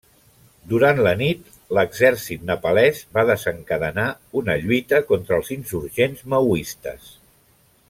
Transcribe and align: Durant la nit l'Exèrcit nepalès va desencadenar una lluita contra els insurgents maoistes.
Durant 0.69 1.01
la 1.07 1.11
nit 1.19 1.51
l'Exèrcit 1.77 2.47
nepalès 2.47 3.03
va 3.19 3.25
desencadenar 3.31 4.07
una 4.43 4.57
lluita 4.65 5.03
contra 5.13 5.39
els 5.41 5.53
insurgents 5.59 6.25
maoistes. 6.37 7.15